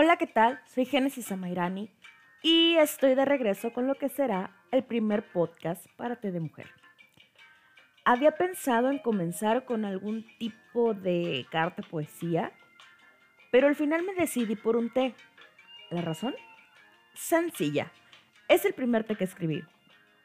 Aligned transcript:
Hola, 0.00 0.16
¿qué 0.16 0.28
tal? 0.28 0.60
Soy 0.64 0.84
Génesis 0.84 1.32
Amairani 1.32 1.90
y 2.40 2.76
estoy 2.76 3.16
de 3.16 3.24
regreso 3.24 3.72
con 3.72 3.88
lo 3.88 3.96
que 3.96 4.08
será 4.08 4.54
el 4.70 4.84
primer 4.84 5.24
podcast 5.32 5.84
para 5.96 6.14
Té 6.14 6.30
de 6.30 6.38
Mujer. 6.38 6.68
Había 8.04 8.30
pensado 8.30 8.92
en 8.92 9.00
comenzar 9.00 9.64
con 9.64 9.84
algún 9.84 10.24
tipo 10.38 10.94
de 10.94 11.48
carta 11.50 11.82
poesía, 11.82 12.52
pero 13.50 13.66
al 13.66 13.74
final 13.74 14.04
me 14.04 14.14
decidí 14.14 14.54
por 14.54 14.76
un 14.76 14.88
té. 14.92 15.16
¿La 15.90 16.00
razón? 16.00 16.36
Sencilla. 17.14 17.90
Es 18.46 18.64
el 18.64 18.74
primer 18.74 19.02
té 19.02 19.16
que 19.16 19.24
escribí 19.24 19.64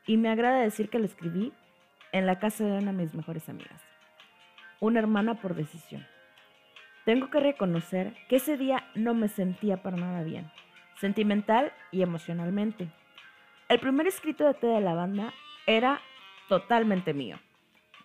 y 0.05 0.17
me 0.17 0.29
agrada 0.29 0.61
decir 0.61 0.87
que 0.91 0.99
lo 0.99 1.05
escribí 1.05 1.51
en 2.11 2.27
la 2.27 2.37
casa 2.37 2.63
de 2.63 2.73
una 2.73 2.91
de 2.91 2.97
mis 2.99 3.15
mejores 3.15 3.49
amigas, 3.49 3.81
una 4.79 4.99
hermana 4.99 5.41
por 5.41 5.55
decisión. 5.55 6.05
Tengo 7.05 7.29
que 7.29 7.39
reconocer 7.41 8.15
que 8.29 8.37
ese 8.37 8.57
día 8.57 8.89
no 8.95 9.13
me 9.13 9.27
sentía 9.27 9.83
para 9.83 9.97
nada 9.97 10.23
bien, 10.23 10.49
sentimental 10.99 11.73
y 11.91 12.01
emocionalmente. 12.01 12.87
El 13.67 13.79
primer 13.79 14.07
escrito 14.07 14.45
de 14.45 14.53
té 14.53 14.67
de 14.67 14.79
la 14.79 14.93
banda 14.93 15.33
era 15.67 15.99
totalmente 16.47 17.13
mío. 17.13 17.39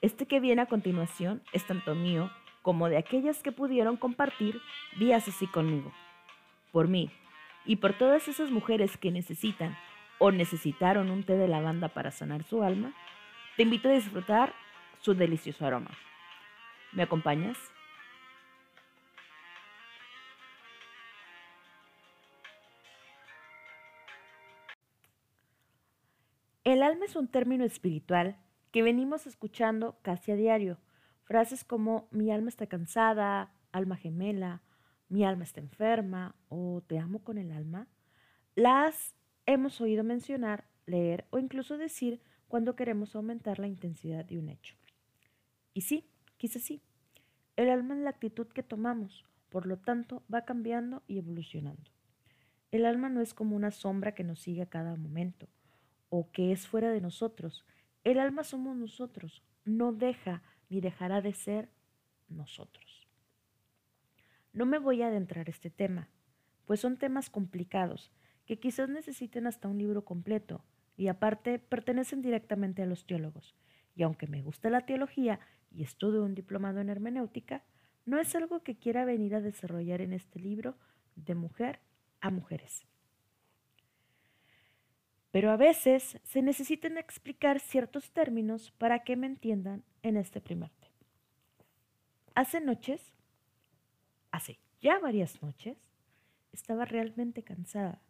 Este 0.01 0.27
que 0.27 0.41
viene 0.41 0.63
a 0.63 0.67
continuación 0.67 1.43
es 1.53 1.65
tanto 1.65 1.95
mío 1.95 2.31
como 2.63 2.89
de 2.89 2.97
aquellas 2.97 3.43
que 3.43 3.53
pudieron 3.53 3.97
compartir 3.97 4.61
días 4.99 5.29
así 5.29 5.47
conmigo. 5.47 5.93
Por 6.73 6.89
mí 6.89 7.11
y 7.65 7.77
por 7.77 7.93
todas 7.93 8.27
esas 8.27 8.51
mujeres 8.51 8.97
que 8.97 9.13
necesitan 9.13 9.77
o 10.19 10.33
necesitaron 10.33 11.11
un 11.11 11.23
té 11.23 11.37
de 11.37 11.47
lavanda 11.47 11.89
para 11.89 12.11
sanar 12.11 12.43
su 12.43 12.65
alma, 12.65 12.93
te 13.57 13.63
invito 13.63 13.89
a 13.89 13.93
disfrutar 13.93 14.53
su 15.01 15.15
delicioso 15.15 15.65
aroma. 15.65 15.91
¿Me 16.93 17.05
acompañas? 17.05 17.59
El 26.69 26.83
alma 26.83 27.07
es 27.07 27.17
un 27.17 27.29
término 27.29 27.65
espiritual 27.65 28.37
que 28.73 28.83
venimos 28.83 29.27
escuchando 29.27 29.99
casi 30.03 30.33
a 30.33 30.37
diario. 30.37 30.79
Frases 31.25 31.65
como 31.65 32.09
mi 32.11 32.31
alma 32.31 32.51
está 32.51 32.67
cansada, 32.67 33.55
alma 33.73 33.97
gemela, 33.97 34.61
mi 35.09 35.25
alma 35.25 35.45
está 35.45 35.61
enferma 35.61 36.35
o 36.51 36.83
te 36.87 36.99
amo 36.99 37.21
con 37.21 37.39
el 37.39 37.53
alma, 37.53 37.89
las 38.55 39.15
hemos 39.47 39.81
oído 39.81 40.05
mencionar, 40.05 40.69
leer 40.85 41.27
o 41.31 41.39
incluso 41.39 41.79
decir 41.79 42.21
cuando 42.49 42.77
queremos 42.77 43.17
aumentar 43.17 43.59
la 43.59 43.67
intensidad 43.67 44.27
de 44.27 44.39
un 44.39 44.51
hecho. 44.51 44.75
Y 45.73 45.81
sí, 45.81 46.05
quizás 46.37 46.61
sí. 46.61 46.83
El 47.57 47.71
alma 47.71 47.95
es 47.95 48.01
la 48.03 48.11
actitud 48.11 48.47
que 48.47 48.63
tomamos, 48.63 49.25
por 49.49 49.65
lo 49.65 49.79
tanto 49.79 50.23
va 50.31 50.45
cambiando 50.45 51.03
y 51.07 51.17
evolucionando. 51.17 51.91
El 52.73 52.85
alma 52.85 53.09
no 53.09 53.23
es 53.23 53.33
como 53.33 53.57
una 53.57 53.71
sombra 53.71 54.15
que 54.15 54.23
nos 54.23 54.41
sigue 54.41 54.61
a 54.61 54.69
cada 54.69 54.97
momento 54.97 55.49
o 56.09 56.31
que 56.31 56.53
es 56.53 56.67
fuera 56.67 56.91
de 56.91 57.01
nosotros. 57.01 57.65
El 58.05 58.19
alma 58.19 58.45
somos 58.45 58.77
nosotros, 58.77 59.43
no 59.65 59.93
deja 59.93 60.43
ni 60.69 60.81
dejará 60.81 61.21
de 61.21 61.35
ser 61.35 61.71
nosotros. 62.29 63.09
No 64.53 64.67
me 64.67 64.79
voy 64.79 65.03
a 65.03 65.09
adentrar 65.09 65.49
este 65.49 65.71
tema, 65.71 66.09
pues 66.65 66.81
son 66.81 66.97
temas 66.97 67.31
complicados 67.31 68.13
que 68.47 68.59
quizás 68.59 68.89
necesiten 68.89 69.47
hasta 69.47 69.69
un 69.69 69.79
libro 69.79 70.05
completo 70.05 70.65
y 70.97 71.09
aparte 71.09 71.59
pertenecen 71.59 72.23
directamente 72.23 72.83
a 72.83 72.87
los 72.87 73.07
teólogos. 73.07 73.55
Y 73.95 74.03
aunque 74.03 74.27
me 74.27 74.43
gusta 74.43 74.71
la 74.71 74.87
teología 74.87 75.41
y 75.71 75.83
estudio 75.83 76.25
un 76.25 76.35
diplomado 76.35 76.81
en 76.81 76.89
hermenéutica, 76.89 77.65
no 78.07 78.19
es 78.19 78.35
algo 78.35 78.63
que 78.63 78.79
quiera 78.79 79.05
venir 79.05 79.35
a 79.35 79.41
desarrollar 79.41 80.01
en 80.01 80.13
este 80.13 80.41
libro 80.41 80.77
de 81.15 81.35
mujer 81.35 81.81
a 82.21 82.31
mujeres 82.31 82.87
pero 85.39 85.53
a 85.53 85.57
veces 85.57 86.19
se 86.25 86.43
necesitan 86.43 86.99
explicar 86.99 87.61
ciertos 87.61 88.11
términos 88.11 88.73
para 88.73 89.05
que 89.05 89.15
me 89.15 89.29
entiendan 89.29 89.85
en 90.03 90.17
este 90.17 90.41
primer 90.41 90.71
tema. 90.71 90.97
Hace 92.35 92.61
noches, 92.61 93.01
hace 94.33 94.59
ya 94.81 94.99
varias 94.99 95.41
noches, 95.41 95.79
estaba 96.51 96.87
realmente 96.87 97.45
cansada, 97.45 98.03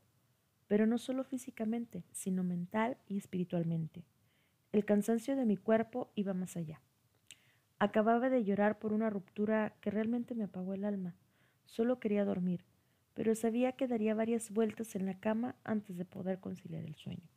pero 0.68 0.86
no 0.86 0.96
solo 0.96 1.22
físicamente, 1.22 2.02
sino 2.12 2.44
mental 2.44 2.96
y 3.06 3.18
espiritualmente. 3.18 4.06
El 4.72 4.86
cansancio 4.86 5.36
de 5.36 5.44
mi 5.44 5.58
cuerpo 5.58 6.10
iba 6.14 6.32
más 6.32 6.56
allá. 6.56 6.80
Acababa 7.78 8.30
de 8.30 8.42
llorar 8.42 8.78
por 8.78 8.94
una 8.94 9.10
ruptura 9.10 9.74
que 9.82 9.90
realmente 9.90 10.34
me 10.34 10.44
apagó 10.44 10.72
el 10.72 10.82
alma. 10.82 11.14
Solo 11.66 12.00
quería 12.00 12.24
dormir, 12.24 12.64
pero 13.18 13.34
sabía 13.34 13.72
que 13.72 13.88
daría 13.88 14.14
varias 14.14 14.52
vueltas 14.52 14.94
en 14.94 15.04
la 15.04 15.18
cama 15.18 15.56
antes 15.64 15.96
de 15.96 16.04
poder 16.04 16.38
conciliar 16.38 16.84
el 16.84 16.94
sueño. 16.94 17.28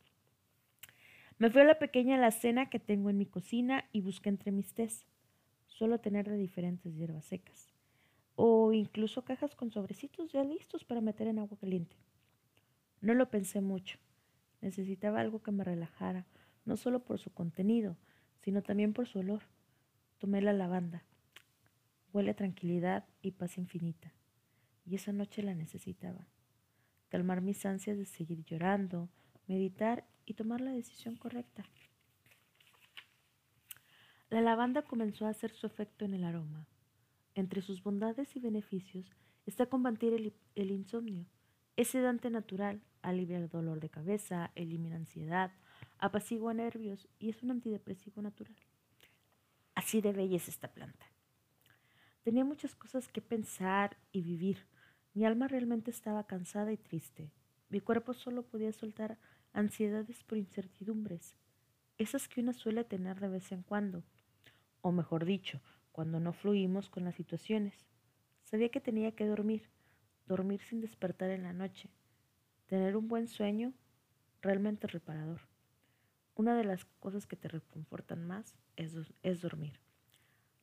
Me 1.40 1.50
fui 1.50 1.62
a 1.62 1.66
la 1.66 1.80
pequeña 1.80 2.18
alacena 2.18 2.70
que 2.70 2.78
tengo 2.78 3.10
en 3.10 3.18
mi 3.18 3.26
cocina 3.26 3.86
y 3.92 4.02
busqué 4.02 4.30
entre 4.30 4.52
mis 4.52 4.76
tés. 4.76 5.08
Suelo 5.66 6.00
tener 6.00 6.30
de 6.30 6.38
diferentes 6.38 6.94
hierbas 6.94 7.26
secas. 7.26 7.74
O 8.36 8.74
incluso 8.74 9.24
cajas 9.24 9.56
con 9.56 9.72
sobrecitos 9.72 10.32
ya 10.32 10.44
listos 10.44 10.84
para 10.84 11.02
meter 11.02 11.28
en 11.28 11.40
agua 11.40 11.58
caliente. 11.58 11.96
No 13.02 13.16
lo 13.16 13.32
pensé 13.32 13.60
mucho. 13.60 13.98
Necesitaba 14.62 15.20
algo 15.20 15.42
que 15.42 15.52
me 15.52 15.64
relajara, 15.64 16.28
no 16.64 16.78
solo 16.78 17.04
por 17.04 17.18
su 17.18 17.32
contenido, 17.32 17.98
sino 18.42 18.62
también 18.62 18.94
por 18.94 19.08
su 19.08 19.18
olor. 19.18 19.42
Tomé 20.20 20.44
la 20.44 20.54
lavanda. 20.54 21.02
Huele 22.14 22.36
tranquilidad 22.36 23.04
y 23.24 23.32
paz 23.32 23.58
infinita 23.58 24.14
y 24.86 24.96
esa 24.96 25.12
noche 25.12 25.44
la 25.44 25.56
necesitaba. 25.56 26.28
Calmar 27.10 27.42
mis 27.42 27.66
ansias 27.66 27.98
de 27.98 28.06
seguir 28.06 28.44
llorando, 28.46 29.10
meditar 29.48 30.08
y 30.26 30.34
tomar 30.34 30.62
la 30.62 30.72
decisión 30.72 31.16
correcta. 31.16 31.66
La 34.30 34.42
lavanda 34.42 34.84
comenzó 34.84 35.26
a 35.26 35.30
hacer 35.30 35.52
su 35.52 35.68
efecto 35.68 36.06
en 36.06 36.14
el 36.14 36.24
aroma. 36.24 36.66
Entre 37.36 37.62
sus 37.62 37.84
bondades 37.84 38.36
y 38.36 38.40
beneficios 38.40 39.06
está 39.46 39.66
combatir 39.66 40.14
el, 40.14 40.34
el 40.56 40.72
insomnio. 40.72 41.26
Es 41.76 41.90
sedante 41.90 42.30
natural, 42.30 42.82
alivia 43.02 43.38
el 43.38 43.50
dolor 43.50 43.80
de 43.80 43.90
cabeza, 43.90 44.52
elimina 44.56 44.96
ansiedad, 44.96 45.52
apacigua 45.98 46.54
nervios 46.54 47.08
y 47.20 47.30
es 47.30 47.44
un 47.44 47.52
antidepresivo 47.52 48.22
natural. 48.22 48.56
Así 49.76 50.02
de 50.02 50.12
bella 50.12 50.38
es 50.38 50.48
esta 50.48 50.68
planta. 50.70 51.06
Tenía 52.24 52.46
muchas 52.46 52.76
cosas 52.76 53.08
que 53.08 53.22
pensar 53.22 53.98
y 54.12 54.22
vivir, 54.22 54.66
mi 55.14 55.26
alma 55.26 55.48
realmente 55.48 55.92
estaba 55.92 56.26
cansada 56.26 56.72
y 56.72 56.78
triste. 56.78 57.32
Mi 57.70 57.82
cuerpo 57.82 58.14
solo 58.14 58.44
podía 58.44 58.72
soltar 58.72 59.18
ansiedades 59.54 60.24
por 60.24 60.38
incertidumbres, 60.38 61.36
esas 61.98 62.28
que 62.30 62.40
una 62.40 62.54
suele 62.54 62.84
tener 62.84 63.20
de 63.20 63.28
vez 63.28 63.52
en 63.52 63.64
cuando, 63.64 64.04
o 64.82 64.92
mejor 64.92 65.26
dicho, 65.26 65.62
cuando 65.92 66.20
no 66.20 66.32
fluimos 66.32 66.90
con 66.90 67.04
las 67.04 67.16
situaciones. 67.16 67.74
Sabía 68.44 68.70
que 68.70 68.80
tenía 68.80 69.12
que 69.12 69.26
dormir, 69.26 69.70
dormir 70.28 70.62
sin 70.62 70.80
despertar 70.80 71.30
en 71.30 71.44
la 71.44 71.54
noche, 71.54 71.90
tener 72.68 72.96
un 72.96 73.08
buen 73.08 73.28
sueño 73.28 73.74
realmente 74.42 74.88
reparador. 74.88 75.42
Una 76.36 76.56
de 76.56 76.64
las 76.64 76.86
cosas 76.86 77.28
que 77.28 77.36
te 77.36 77.50
reconfortan 77.50 78.26
más 78.26 78.56
es, 78.78 78.96
es 79.24 79.42
dormir. 79.42 79.80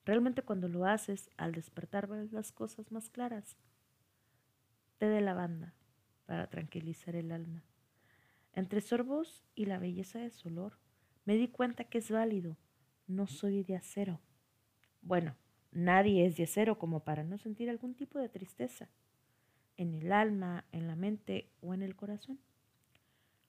Realmente 0.06 0.40
cuando 0.42 0.68
lo 0.68 0.86
haces, 0.86 1.30
al 1.36 1.52
despertar 1.52 2.06
ves 2.08 2.32
las 2.32 2.50
cosas 2.50 2.90
más 2.90 3.10
claras 3.10 3.56
té 4.98 5.08
de 5.08 5.20
lavanda 5.20 5.74
para 6.26 6.48
tranquilizar 6.48 7.16
el 7.16 7.32
alma. 7.32 7.64
Entre 8.52 8.80
sorbos 8.80 9.44
y 9.54 9.66
la 9.66 9.78
belleza 9.78 10.18
de 10.18 10.30
su 10.30 10.48
olor, 10.48 10.78
me 11.24 11.36
di 11.36 11.48
cuenta 11.48 11.84
que 11.84 11.98
es 11.98 12.10
válido. 12.10 12.56
No 13.06 13.26
soy 13.26 13.62
de 13.62 13.76
acero. 13.76 14.20
Bueno, 15.00 15.36
nadie 15.70 16.26
es 16.26 16.36
de 16.36 16.44
acero 16.44 16.78
como 16.78 17.04
para 17.04 17.24
no 17.24 17.38
sentir 17.38 17.70
algún 17.70 17.94
tipo 17.94 18.18
de 18.18 18.28
tristeza, 18.28 18.88
en 19.76 19.94
el 19.94 20.12
alma, 20.12 20.64
en 20.72 20.88
la 20.88 20.96
mente 20.96 21.50
o 21.60 21.72
en 21.72 21.82
el 21.82 21.94
corazón. 21.94 22.38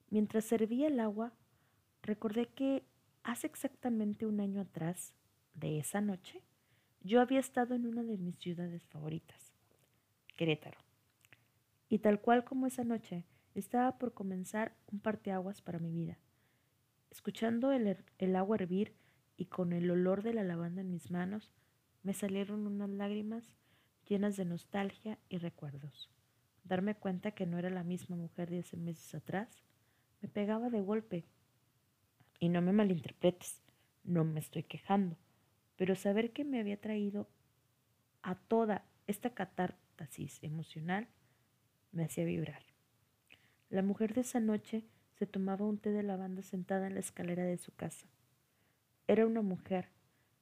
Mientras 0.10 0.46
servía 0.46 0.88
el 0.88 1.00
agua, 1.00 1.34
recordé 2.04 2.48
que 2.48 2.84
hace 3.24 3.48
exactamente 3.48 4.26
un 4.26 4.40
año 4.40 4.62
atrás, 4.62 5.14
de 5.60 5.80
esa 5.80 6.02
noche, 6.02 6.42
yo 7.02 7.22
había 7.22 7.40
estado 7.40 7.76
en 7.76 7.86
una 7.86 8.04
de 8.04 8.18
mis 8.18 8.38
ciudades 8.38 8.86
favoritas, 8.88 9.54
Querétaro. 10.36 10.89
Y 11.90 12.00
tal 12.00 12.22
cual 12.22 12.44
como 12.46 12.68
esa 12.68 12.84
noche, 12.84 13.26
estaba 13.56 13.98
por 13.98 14.14
comenzar 14.14 14.76
un 14.88 15.00
parteaguas 15.00 15.62
para 15.62 15.80
mi 15.80 15.92
vida. 15.92 16.18
Escuchando 17.10 17.72
el, 17.72 17.98
el 18.20 18.36
agua 18.36 18.58
hervir 18.58 18.94
y 19.36 19.46
con 19.46 19.74
el 19.74 19.90
olor 19.90 20.22
de 20.22 20.34
la 20.34 20.44
lavanda 20.44 20.82
en 20.82 20.92
mis 20.92 21.10
manos, 21.10 21.52
me 22.04 22.14
salieron 22.14 22.68
unas 22.68 22.90
lágrimas 22.90 23.56
llenas 24.08 24.38
de 24.38 24.46
nostalgia 24.46 25.18
y 25.28 25.38
recuerdos. 25.38 26.10
Darme 26.64 26.96
cuenta 26.96 27.32
que 27.32 27.46
no 27.46 27.58
era 27.58 27.70
la 27.70 27.84
misma 27.84 28.16
mujer 28.16 28.50
de 28.50 28.60
hace 28.60 28.78
meses 28.78 29.16
atrás 29.16 29.64
me 30.22 30.30
pegaba 30.30 30.70
de 30.70 30.82
golpe. 30.82 31.26
Y 32.40 32.50
no 32.50 32.62
me 32.62 32.72
malinterpretes, 32.72 33.62
no 34.04 34.24
me 34.24 34.40
estoy 34.40 34.64
quejando, 34.64 35.18
pero 35.76 35.96
saber 35.96 36.32
que 36.32 36.46
me 36.46 36.60
había 36.60 36.80
traído 36.80 37.30
a 38.22 38.36
toda 38.36 38.86
esta 39.08 39.34
catarsis 39.34 40.42
emocional 40.42 41.08
me 41.92 42.06
hacía 42.06 42.26
vibrar. 42.26 42.64
La 43.70 43.82
mujer 43.82 44.14
de 44.14 44.22
esa 44.22 44.40
noche 44.40 44.86
se 45.18 45.26
tomaba 45.26 45.66
un 45.66 45.78
té 45.78 45.92
de 45.92 46.04
lavanda 46.04 46.42
sentada 46.42 46.88
en 46.88 46.94
la 46.94 47.02
escalera 47.02 47.44
de 47.44 47.58
su 47.58 47.74
casa. 47.76 48.08
Era 49.08 49.26
una 49.26 49.42
mujer 49.42 49.90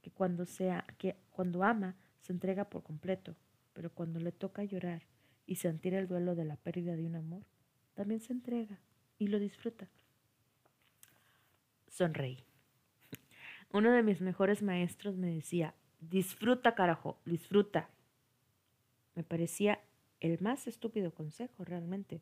que 0.02 0.12
cuando, 0.12 0.46
sea, 0.46 0.86
que 0.98 1.16
cuando 1.32 1.64
ama 1.64 1.96
se 2.22 2.32
entrega 2.32 2.70
por 2.70 2.84
completo, 2.84 3.36
pero 3.74 3.92
cuando 3.92 4.20
le 4.20 4.32
toca 4.32 4.64
llorar 4.64 5.04
y 5.46 5.56
sentir 5.56 5.94
el 5.94 6.08
duelo 6.08 6.36
de 6.36 6.46
la 6.46 6.58
pérdida 6.58 6.96
de 6.96 7.06
un 7.06 7.16
amor, 7.16 7.44
también 7.96 8.20
se 8.20 8.34
entrega 8.34 8.80
y 9.18 9.28
lo 9.28 9.40
disfruta. 9.40 9.88
Sonreí. 11.88 12.44
Uno 13.72 13.92
de 13.92 14.04
mis 14.04 14.22
mejores 14.22 14.62
maestros 14.62 15.18
me 15.18 15.34
decía, 15.34 15.74
disfruta 16.00 16.76
carajo, 16.76 17.20
disfruta. 17.26 17.90
Me 19.16 19.24
parecía 19.24 19.80
el 20.20 20.40
más 20.42 20.68
estúpido 20.68 21.14
consejo 21.14 21.64
realmente. 21.64 22.22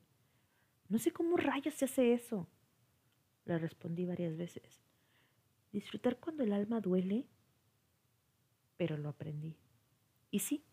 No 0.89 0.99
sé 0.99 1.11
cómo 1.11 1.37
rayos 1.37 1.73
se 1.73 1.85
hace 1.85 2.13
eso. 2.13 2.47
Le 3.45 3.57
respondí 3.57 4.05
varias 4.05 4.37
veces. 4.37 4.83
Disfrutar 5.71 6.19
cuando 6.19 6.43
el 6.43 6.53
alma 6.53 6.81
duele. 6.81 7.27
Pero 8.77 8.97
lo 8.97 9.09
aprendí. 9.09 9.57
Y 10.31 10.39
sí, 10.39 10.65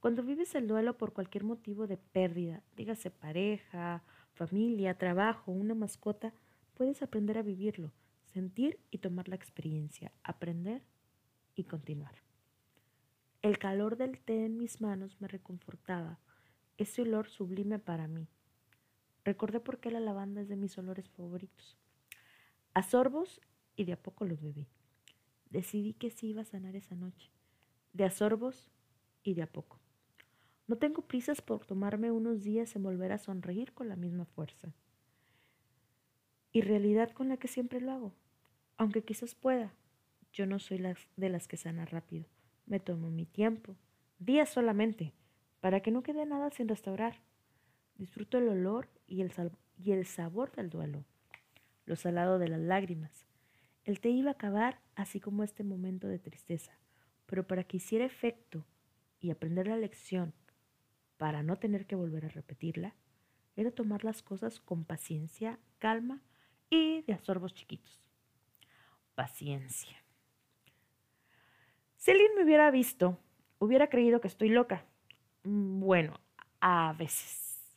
cuando 0.00 0.22
vives 0.22 0.54
el 0.54 0.68
duelo 0.68 0.98
por 0.98 1.12
cualquier 1.12 1.44
motivo 1.44 1.86
de 1.86 1.96
pérdida, 1.96 2.62
dígase 2.76 3.10
pareja, 3.10 4.02
familia, 4.34 4.98
trabajo, 4.98 5.52
una 5.52 5.74
mascota, 5.74 6.34
puedes 6.74 7.02
aprender 7.02 7.38
a 7.38 7.42
vivirlo, 7.42 7.92
sentir 8.24 8.80
y 8.90 8.98
tomar 8.98 9.28
la 9.28 9.36
experiencia, 9.36 10.12
aprender 10.22 10.82
y 11.54 11.64
continuar. 11.64 12.16
El 13.40 13.58
calor 13.58 13.96
del 13.96 14.18
té 14.18 14.44
en 14.44 14.58
mis 14.58 14.80
manos 14.80 15.20
me 15.20 15.28
reconfortaba, 15.28 16.18
ese 16.78 17.02
olor 17.02 17.28
sublime 17.28 17.78
para 17.78 18.08
mí. 18.08 18.28
Recordé 19.24 19.60
por 19.60 19.78
qué 19.78 19.90
la 19.90 20.00
lavanda 20.00 20.40
es 20.40 20.48
de 20.48 20.56
mis 20.56 20.76
olores 20.76 21.08
favoritos. 21.08 21.78
A 22.74 22.82
sorbos 22.82 23.40
y 23.76 23.84
de 23.84 23.92
a 23.94 24.02
poco 24.02 24.24
lo 24.24 24.36
bebí. 24.36 24.68
Decidí 25.50 25.94
que 25.94 26.10
sí 26.10 26.28
iba 26.28 26.42
a 26.42 26.46
sanar 26.46 26.76
esa 26.76 26.94
noche. 26.94 27.30
De 27.92 28.04
a 28.04 28.10
sorbos 28.10 28.70
y 29.22 29.34
de 29.34 29.42
a 29.42 29.46
poco. 29.46 29.80
No 30.66 30.76
tengo 30.76 31.02
prisas 31.02 31.42
por 31.42 31.64
tomarme 31.64 32.10
unos 32.10 32.42
días 32.42 32.74
en 32.74 32.82
volver 32.82 33.12
a 33.12 33.18
sonreír 33.18 33.72
con 33.72 33.88
la 33.88 33.96
misma 33.96 34.24
fuerza. 34.24 34.74
Y 36.52 36.62
realidad 36.62 37.10
con 37.10 37.28
la 37.28 37.36
que 37.36 37.48
siempre 37.48 37.80
lo 37.80 37.92
hago. 37.92 38.14
Aunque 38.76 39.04
quizás 39.04 39.34
pueda, 39.34 39.74
yo 40.32 40.46
no 40.46 40.58
soy 40.58 40.82
de 41.16 41.28
las 41.28 41.48
que 41.48 41.56
sana 41.56 41.84
rápido. 41.84 42.26
Me 42.66 42.80
tomo 42.80 43.10
mi 43.10 43.26
tiempo, 43.26 43.76
días 44.18 44.48
solamente, 44.48 45.12
para 45.64 45.80
que 45.80 45.90
no 45.90 46.02
quede 46.02 46.26
nada 46.26 46.50
sin 46.50 46.68
restaurar. 46.68 47.22
Disfruto 47.94 48.36
el 48.36 48.50
olor 48.50 48.90
y 49.06 49.22
el, 49.22 50.04
sabor 50.04 50.52
del 50.52 50.68
duelo, 50.68 51.06
lo 51.86 51.96
salado 51.96 52.38
de 52.38 52.48
las 52.48 52.60
lágrimas. 52.60 53.26
El 53.84 53.98
té 53.98 54.10
iba 54.10 54.28
a 54.28 54.34
acabar 54.34 54.82
así 54.94 55.20
como 55.20 55.42
este 55.42 55.64
momento 55.64 56.06
de 56.06 56.18
tristeza, 56.18 56.78
pero 57.24 57.46
para 57.46 57.64
que 57.64 57.78
hiciera 57.78 58.04
efecto 58.04 58.66
y 59.20 59.30
aprender 59.30 59.66
la 59.66 59.78
lección, 59.78 60.34
para 61.16 61.42
no 61.42 61.56
tener 61.56 61.86
que 61.86 61.96
volver 61.96 62.26
a 62.26 62.28
repetirla, 62.28 62.94
era 63.56 63.70
tomar 63.70 64.04
las 64.04 64.22
cosas 64.22 64.60
con 64.60 64.84
paciencia, 64.84 65.58
calma 65.78 66.20
y 66.68 67.00
de 67.06 67.14
asorbos 67.14 67.54
chiquitos. 67.54 68.10
Paciencia. 69.14 69.96
Si 71.96 72.10
alguien 72.10 72.34
me 72.36 72.44
hubiera 72.44 72.70
visto, 72.70 73.18
hubiera 73.58 73.88
creído 73.88 74.20
que 74.20 74.28
estoy 74.28 74.50
loca. 74.50 74.84
Mm, 75.44 75.80
bueno, 75.80 76.14
a 76.60 76.92
veces. 76.94 77.74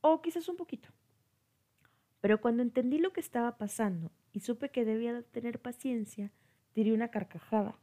O 0.00 0.20
quizás 0.20 0.48
un 0.48 0.56
poquito. 0.56 0.88
Pero 2.20 2.40
cuando 2.40 2.62
entendí 2.62 2.98
lo 2.98 3.12
que 3.12 3.20
estaba 3.20 3.58
pasando 3.58 4.10
y 4.32 4.40
supe 4.40 4.70
que 4.70 4.84
debía 4.84 5.22
tener 5.22 5.60
paciencia, 5.60 6.32
tiré 6.72 6.92
una 6.92 7.08
carcajada. 7.08 7.78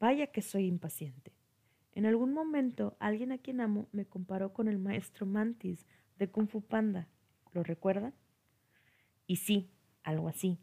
Vaya 0.00 0.28
que 0.28 0.42
soy 0.42 0.66
impaciente. 0.66 1.32
En 1.92 2.06
algún 2.06 2.32
momento, 2.32 2.96
alguien 2.98 3.32
a 3.32 3.38
quien 3.38 3.60
amo 3.60 3.88
me 3.92 4.06
comparó 4.06 4.52
con 4.52 4.66
el 4.66 4.78
maestro 4.78 5.26
Mantis 5.26 5.86
de 6.18 6.28
Kung 6.28 6.48
Fu 6.48 6.62
Panda. 6.62 7.06
¿Lo 7.52 7.62
recuerdan? 7.62 8.14
Y 9.26 9.36
sí, 9.36 9.70
algo 10.02 10.28
así. 10.28 10.58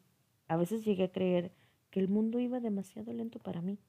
A 0.48 0.58
veces 0.58 0.84
llegué 0.84 1.06
a 1.06 1.12
creer 1.12 1.54
que 1.90 2.00
el 2.00 2.10
mundo 2.10 2.40
iba 2.40 2.60
demasiado 2.60 3.14
lento 3.14 3.40
para 3.40 3.62
mí, 3.62 3.80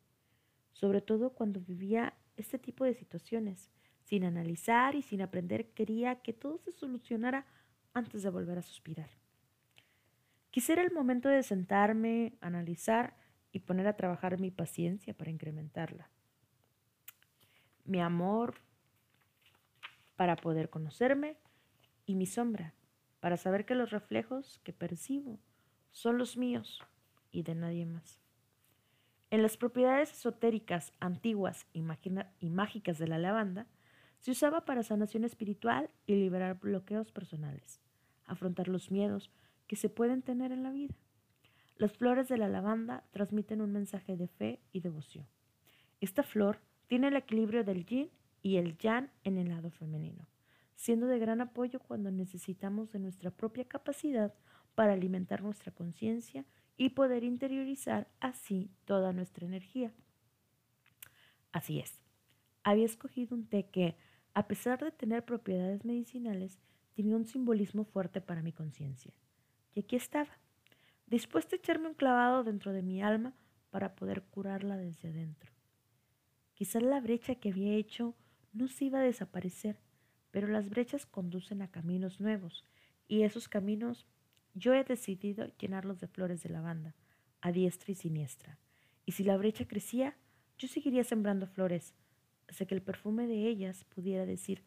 sobre 0.73 1.01
todo 1.01 1.31
cuando 1.31 1.61
vivía 1.61 2.15
este 2.37 2.59
tipo 2.59 2.85
de 2.85 2.95
situaciones. 2.95 3.71
Sin 4.03 4.25
analizar 4.25 4.95
y 4.95 5.03
sin 5.03 5.23
aprender 5.23 5.71
quería 5.71 6.23
que 6.23 6.33
todo 6.33 6.59
se 6.59 6.73
solucionara 6.73 7.47
antes 7.95 8.23
de 8.23 8.31
volver 8.31 8.59
a 8.59 8.63
suspirar. 8.63 9.11
Quisiera 10.51 10.83
el 10.83 10.93
momento 10.93 11.29
de 11.29 11.43
sentarme, 11.43 12.37
analizar 12.41 13.17
y 13.53 13.61
poner 13.61 13.87
a 13.87 13.97
trabajar 13.97 14.39
mi 14.39 14.51
paciencia 14.51 15.15
para 15.15 15.31
incrementarla. 15.31 16.11
Mi 17.85 18.01
amor 18.01 18.57
para 20.17 20.37
poder 20.37 20.71
conocerme 20.71 21.37
y 22.07 22.15
mi 22.15 22.27
sombra 22.27 22.75
para 23.21 23.37
saber 23.37 23.65
que 23.65 23.75
los 23.75 23.91
reflejos 23.91 24.61
que 24.65 24.73
percibo 24.73 25.39
son 25.91 26.19
los 26.19 26.37
míos 26.37 26.83
y 27.31 27.43
de 27.43 27.55
nadie 27.55 27.87
más. 27.87 28.22
En 29.33 29.41
las 29.41 29.57
propiedades 29.57 30.13
esotéricas 30.13 30.93
antiguas 31.01 31.67
y, 31.73 31.81
mágicas 32.51 32.99
de 32.99 33.09
la 33.09 33.17
lavanda, 33.17 33.67
se 34.19 34.33
usaba 34.33 34.67
para 34.67 34.83
sanación 34.83 35.25
espiritual 35.25 35.89
y 36.07 36.17
liberar 36.17 36.61
bloqueos 36.61 37.13
personales, 37.13 37.81
afrontar 38.27 38.69
los 38.69 38.91
miedos 38.91 39.31
que 39.67 39.77
se 39.77 39.89
pueden 39.89 40.21
tener 40.21 40.53
en 40.53 40.63
la 40.63 40.71
vida. 40.71 40.95
Las 41.79 41.97
flores 41.97 42.29
de 42.29 42.37
la 42.37 42.51
lavanda 42.51 43.05
transmiten 43.11 43.63
un 43.63 43.73
mensaje 43.73 44.19
de 44.19 44.29
fe 44.29 44.61
y 44.71 44.81
devoción. 44.81 45.27
Esta 46.03 46.23
flor 46.23 46.59
tiene 46.87 47.09
el 47.09 47.17
equilibrio 47.17 47.65
del 47.65 47.87
yin 47.87 48.11
y 48.43 48.59
el 48.59 48.77
yang 48.77 49.09
en 49.25 49.39
el 49.39 49.49
lado 49.49 49.71
femenino, 49.71 50.29
siendo 50.75 51.07
de 51.07 51.19
gran 51.19 51.41
apoyo 51.41 51.81
cuando 51.81 52.11
necesitamos 52.11 52.93
de 52.93 52.99
nuestra 52.99 53.31
propia 53.31 53.65
capacidad 53.65 54.35
para 54.75 54.93
alimentar 54.93 55.43
nuestra 55.43 55.73
conciencia 55.73 56.45
y 56.77 56.91
poder 56.91 57.25
interiorizar 57.25 58.09
así 58.21 58.71
toda 58.85 59.13
nuestra 59.13 59.47
energía. 59.47 59.93
Así 61.53 61.81
es, 61.81 62.01
había 62.63 62.87
escogido 62.87 63.35
un 63.37 63.47
té 63.47 63.69
que, 63.71 63.97
a 64.35 64.47
pesar 64.47 64.83
de 64.83 64.91
tener 64.91 65.25
propiedades 65.25 65.85
medicinales, 65.85 66.59
tenía 66.95 67.17
un 67.17 67.27
simbolismo 67.27 67.85
fuerte 67.85 68.21
para 68.21 68.43
mi 68.43 68.53
conciencia. 68.53 69.13
Y 69.75 69.81
aquí 69.81 69.97
estaba, 69.97 70.39
dispuesta 71.07 71.57
a 71.57 71.59
echarme 71.59 71.89
un 71.89 71.95
clavado 71.95 72.45
dentro 72.45 72.73
de 72.73 72.83
mi 72.83 73.03
alma 73.03 73.35
para 73.71 73.95
poder 73.95 74.23
curarla 74.23 74.77
desde 74.77 75.09
adentro. 75.09 75.53
Quizás 76.55 76.83
la 76.83 77.01
brecha 77.01 77.35
que 77.35 77.51
había 77.51 77.75
hecho 77.75 78.15
no 78.53 78.69
se 78.69 78.87
iba 78.87 79.01
a 79.01 79.03
desaparecer, 79.03 79.79
pero 80.31 80.49
las 80.49 80.69
brechas 80.69 81.07
conducen 81.07 81.63
a 81.63 81.71
caminos 81.71 82.21
nuevos, 82.21 82.65
y 83.09 83.23
esos 83.23 83.49
caminos 83.49 84.07
yo 84.55 84.75
he 84.75 84.85
decidido 84.85 85.47
llenarlos 85.59 86.01
de 86.01 86.09
flores 86.09 86.43
de 86.43 86.51
lavanda, 86.51 86.95
a 87.41 87.53
diestra 87.53 87.93
y 87.93 87.95
siniestra. 87.95 88.59
Y 89.05 89.13
si 89.13 89.25
la 89.25 89.37
brecha 89.37 89.67
crecía, 89.67 90.17
yo 90.59 90.69
seguiría 90.69 91.05
sembrando 91.05 91.47
flores, 91.47 91.95
hasta 92.49 92.67
que 92.67 92.75
el 92.75 92.83
perfume 92.83 93.27
de 93.27 93.49
ellas 93.49 93.85
pudiera 93.85 94.27
decir, 94.27 94.63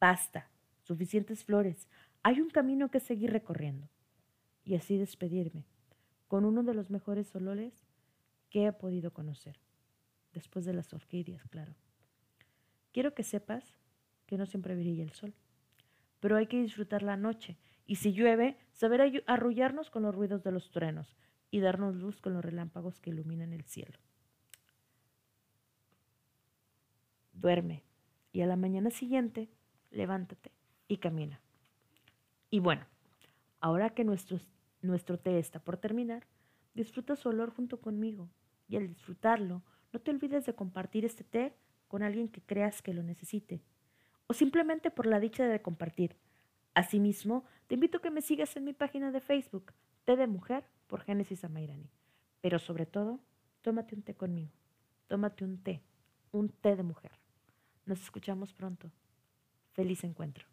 basta, 0.00 0.50
suficientes 0.82 1.44
flores, 1.44 1.88
hay 2.22 2.40
un 2.40 2.50
camino 2.50 2.90
que 2.90 3.00
seguir 3.00 3.32
recorriendo. 3.32 3.88
Y 4.64 4.74
así 4.74 4.96
despedirme, 4.96 5.66
con 6.28 6.44
uno 6.44 6.62
de 6.62 6.74
los 6.74 6.90
mejores 6.90 7.34
olores 7.34 7.86
que 8.50 8.66
he 8.66 8.72
podido 8.72 9.12
conocer, 9.12 9.58
después 10.32 10.64
de 10.64 10.74
las 10.74 10.92
orquídeas, 10.92 11.44
claro. 11.48 11.74
Quiero 12.92 13.14
que 13.14 13.22
sepas 13.22 13.74
que 14.26 14.38
no 14.38 14.46
siempre 14.46 14.74
brilla 14.74 15.02
el 15.02 15.12
sol, 15.12 15.34
pero 16.20 16.36
hay 16.36 16.46
que 16.46 16.60
disfrutar 16.60 17.02
la 17.02 17.16
noche 17.16 17.56
y 17.88 17.96
si 17.96 18.12
llueve, 18.12 18.56
saber 18.70 19.24
arrullarnos 19.26 19.90
con 19.90 20.02
los 20.02 20.14
ruidos 20.14 20.44
de 20.44 20.52
los 20.52 20.70
truenos 20.70 21.16
y 21.50 21.60
darnos 21.60 21.96
luz 21.96 22.20
con 22.20 22.34
los 22.34 22.44
relámpagos 22.44 23.00
que 23.00 23.10
iluminan 23.10 23.54
el 23.54 23.64
cielo. 23.64 23.98
Duerme 27.32 27.82
y 28.30 28.42
a 28.42 28.46
la 28.46 28.56
mañana 28.56 28.90
siguiente 28.90 29.48
levántate 29.90 30.52
y 30.86 30.98
camina. 30.98 31.40
Y 32.50 32.60
bueno, 32.60 32.84
ahora 33.58 33.88
que 33.90 34.04
nuestro, 34.04 34.38
nuestro 34.82 35.18
té 35.18 35.38
está 35.38 35.58
por 35.58 35.78
terminar, 35.78 36.26
disfruta 36.74 37.16
su 37.16 37.30
olor 37.30 37.54
junto 37.54 37.80
conmigo 37.80 38.28
y 38.68 38.76
al 38.76 38.86
disfrutarlo, 38.86 39.62
no 39.94 40.00
te 40.00 40.10
olvides 40.10 40.44
de 40.44 40.54
compartir 40.54 41.06
este 41.06 41.24
té 41.24 41.54
con 41.88 42.02
alguien 42.02 42.28
que 42.28 42.42
creas 42.42 42.82
que 42.82 42.92
lo 42.92 43.02
necesite 43.02 43.62
o 44.26 44.34
simplemente 44.34 44.90
por 44.90 45.06
la 45.06 45.20
dicha 45.20 45.46
de 45.46 45.62
compartir 45.62 46.16
Asimismo, 46.78 47.44
te 47.66 47.74
invito 47.74 47.98
a 47.98 48.00
que 48.00 48.12
me 48.12 48.22
sigas 48.22 48.56
en 48.56 48.62
mi 48.62 48.72
página 48.72 49.10
de 49.10 49.18
Facebook, 49.20 49.72
Té 50.04 50.14
de 50.14 50.28
Mujer 50.28 50.62
por 50.86 51.00
Génesis 51.00 51.42
Amairani. 51.42 51.90
Pero 52.40 52.60
sobre 52.60 52.86
todo, 52.86 53.18
tómate 53.62 53.96
un 53.96 54.02
té 54.02 54.14
conmigo. 54.14 54.52
Tómate 55.08 55.44
un 55.44 55.58
té, 55.58 55.82
un 56.30 56.48
té 56.48 56.76
de 56.76 56.84
mujer. 56.84 57.10
Nos 57.84 58.00
escuchamos 58.00 58.52
pronto. 58.52 58.92
Feliz 59.72 60.04
encuentro. 60.04 60.46